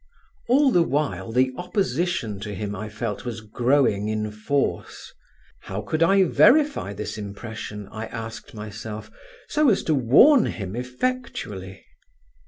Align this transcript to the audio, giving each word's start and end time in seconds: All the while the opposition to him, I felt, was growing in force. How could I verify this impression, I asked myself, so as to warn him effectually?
All 0.49 0.71
the 0.71 0.81
while 0.81 1.31
the 1.31 1.51
opposition 1.57 2.39
to 2.39 2.55
him, 2.55 2.75
I 2.75 2.89
felt, 2.89 3.23
was 3.23 3.39
growing 3.41 4.07
in 4.07 4.31
force. 4.31 5.13
How 5.65 5.81
could 5.81 6.01
I 6.01 6.23
verify 6.23 6.91
this 6.91 7.19
impression, 7.19 7.87
I 7.89 8.07
asked 8.07 8.55
myself, 8.55 9.11
so 9.47 9.69
as 9.69 9.83
to 9.83 9.93
warn 9.93 10.47
him 10.47 10.75
effectually? 10.75 11.85